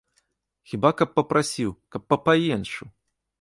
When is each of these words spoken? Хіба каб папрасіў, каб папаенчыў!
Хіба 0.71 0.91
каб 1.01 1.13
папрасіў, 1.19 1.75
каб 1.97 2.01
папаенчыў! 2.15 2.87